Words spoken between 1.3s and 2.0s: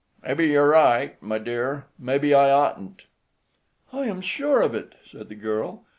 dear;